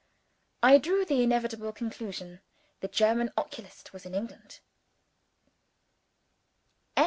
[0.63, 2.41] I drew the inevitable conclusion.
[2.79, 4.59] The German oculist was in England!